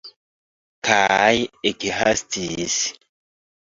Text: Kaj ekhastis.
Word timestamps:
Kaj 0.87 1.35
ekhastis. 1.73 2.81